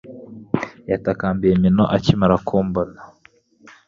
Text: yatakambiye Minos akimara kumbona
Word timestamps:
yatakambiye 0.91 1.53
Minos 1.63 1.91
akimara 1.97 2.35
kumbona 2.47 2.99